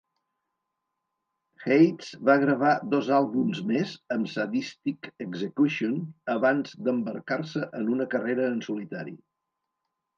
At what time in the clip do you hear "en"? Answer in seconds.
7.83-7.97, 8.53-8.63